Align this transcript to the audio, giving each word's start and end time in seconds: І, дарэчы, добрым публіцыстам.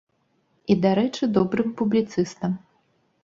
І, 0.71 0.77
дарэчы, 0.85 1.29
добрым 1.37 1.69
публіцыстам. 1.81 2.57